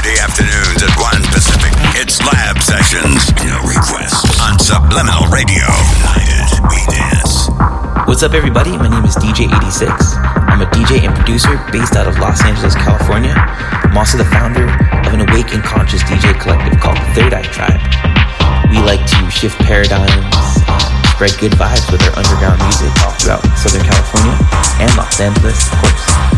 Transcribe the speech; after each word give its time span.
Friday 0.00 0.16
afternoons 0.24 0.80
at 0.80 0.96
1 0.96 1.28
Pacific. 1.28 1.76
It's 2.00 2.24
Lab 2.24 2.56
Sessions. 2.64 3.20
No 3.44 3.60
requests 3.68 4.40
on 4.40 4.56
Subliminal 4.56 5.28
Radio. 5.28 5.68
United 6.00 6.48
We 6.72 6.80
Dance. 6.88 7.52
What's 8.08 8.22
up, 8.22 8.32
everybody? 8.32 8.72
My 8.80 8.88
name 8.88 9.04
is 9.04 9.14
DJ 9.16 9.44
ADVI. 9.52 9.92
I'm 10.48 10.62
a 10.62 10.68
DJ 10.72 11.04
and 11.04 11.14
producer 11.14 11.60
based 11.70 11.96
out 11.96 12.08
of 12.08 12.16
Los 12.16 12.40
Angeles, 12.48 12.74
California. 12.76 13.34
I'm 13.36 13.98
also 13.98 14.16
the 14.16 14.24
founder 14.24 14.72
of 15.04 15.12
an 15.12 15.20
awake 15.20 15.52
and 15.52 15.62
conscious 15.62 16.00
DJ 16.04 16.32
collective 16.40 16.80
called 16.80 16.96
the 16.96 17.12
Third 17.12 17.34
Eye 17.36 17.44
Tribe. 17.52 17.84
We 18.72 18.80
like 18.80 19.04
to 19.04 19.30
shift 19.30 19.60
paradigms 19.68 20.32
spread 21.12 21.36
good 21.36 21.52
vibes 21.60 21.92
with 21.92 22.00
our 22.08 22.16
underground 22.16 22.56
music 22.64 22.88
all 23.04 23.12
throughout 23.20 23.44
Southern 23.52 23.84
California 23.84 24.32
and 24.80 24.96
Los 24.96 25.20
Angeles, 25.20 25.68
of 25.70 25.78
course. 25.84 26.29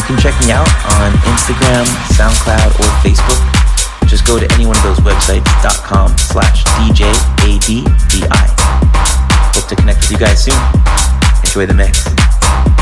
You 0.00 0.06
can 0.06 0.18
check 0.18 0.34
me 0.40 0.50
out 0.50 0.66
on 0.96 1.12
Instagram, 1.28 1.84
SoundCloud, 2.16 2.80
or 2.80 2.88
Facebook. 3.04 4.08
Just 4.08 4.26
go 4.26 4.40
to 4.40 4.50
any 4.54 4.64
one 4.64 4.74
of 4.78 4.82
those 4.82 4.98
websites.com 5.00 6.16
slash 6.16 6.64
DJADVI. 6.64 7.84
Hope 9.54 9.68
to 9.68 9.76
connect 9.76 10.00
with 10.00 10.12
you 10.12 10.16
guys 10.16 10.42
soon. 10.42 10.56
Enjoy 11.44 11.66
the 11.66 11.74
mix. 11.74 12.79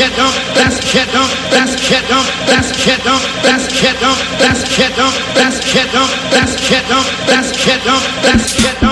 kingdom, 0.00 0.32
that's 0.54 0.80
kingdom, 0.80 1.28
that's 1.52 1.76
kingdom, 1.76 2.24
that's 2.48 2.72
kingdom, 2.72 3.20
that's 3.44 3.68
kingdom, 3.68 4.16
that's 4.40 4.64
kingdom, 4.64 5.12
that's 5.36 5.60
kingdom, 5.60 6.08
that's 6.32 6.56
kingdom, 6.56 7.04
that's 7.28 7.52
kingdom, 7.52 8.00
that's 8.22 8.54
kingdom, 8.54 8.80
that's. 8.80 8.89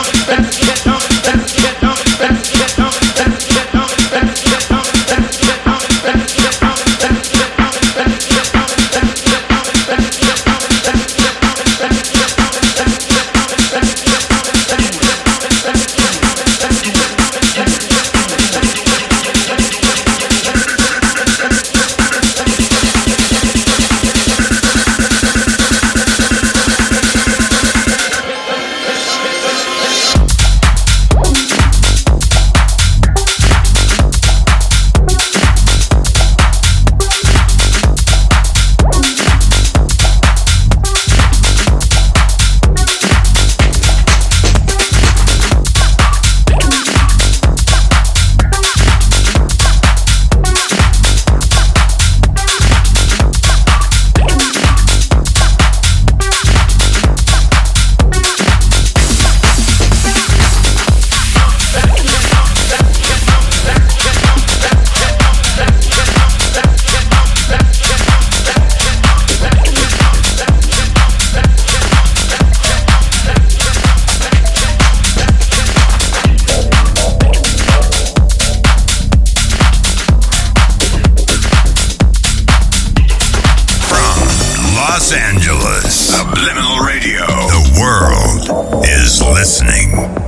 Listening. 89.39 90.28